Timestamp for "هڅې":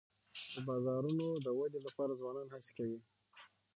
2.53-2.71